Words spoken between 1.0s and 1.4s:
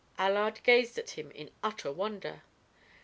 him